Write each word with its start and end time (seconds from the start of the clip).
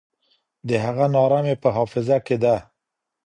د 0.67 0.69
هغه 0.85 1.05
ناره 1.15 1.39
مي 1.45 1.55
په 1.63 1.69
حافظه 1.75 2.17
کي 2.25 2.37
ده. 2.43 2.55